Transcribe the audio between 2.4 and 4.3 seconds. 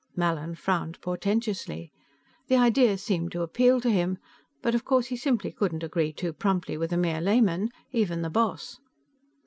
The idea seemed to appeal to him,